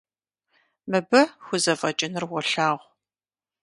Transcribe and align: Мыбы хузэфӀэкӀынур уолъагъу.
Мыбы 0.89 1.21
хузэфӀэкӀынур 1.45 2.23
уолъагъу. 2.27 2.79